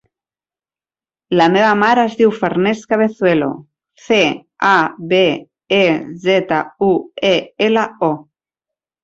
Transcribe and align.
La 1.39 1.45
meva 1.55 1.73
mare 1.81 2.05
es 2.11 2.15
diu 2.21 2.31
Farners 2.37 2.81
Cabezuelo: 2.93 3.49
ce, 4.07 4.19
a, 4.71 4.73
be, 5.13 5.21
e, 5.79 5.83
zeta, 6.25 6.65
u, 6.89 6.91
e, 7.31 7.37
ela, 7.69 7.87
o. 8.11 8.13